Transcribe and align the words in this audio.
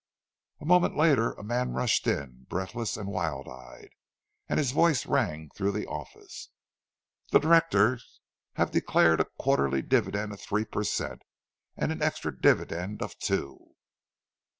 —A 0.59 0.65
moment 0.65 0.97
later 0.97 1.33
a 1.33 1.43
man 1.43 1.73
rushed 1.73 2.07
in, 2.07 2.47
breathless 2.49 2.97
and 2.97 3.07
wild 3.07 3.47
eyed, 3.47 3.91
and 4.49 4.57
his 4.57 4.71
voice 4.71 5.05
rang 5.05 5.51
through 5.53 5.73
the 5.73 5.85
office, 5.85 6.49
"The 7.29 7.37
directors 7.37 8.19
have 8.53 8.71
declared 8.71 9.21
a 9.21 9.27
quarterly 9.37 9.83
dividend 9.83 10.33
of 10.33 10.41
three 10.41 10.65
per 10.65 10.83
cent, 10.83 11.21
and 11.77 11.91
an 11.91 12.01
extra 12.01 12.35
dividend 12.35 13.03
of 13.03 13.19
two!" 13.19 13.75